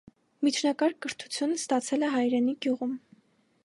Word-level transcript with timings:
Միջնակարգ 0.47 0.97
կրթությունն 1.07 1.55
ստացել 1.61 2.09
է 2.09 2.13
հայրենի 2.19 2.61
գյուղում։ 2.67 3.01